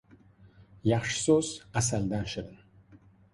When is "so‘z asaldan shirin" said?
1.25-2.57